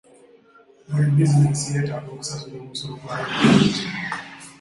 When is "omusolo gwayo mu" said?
2.63-3.41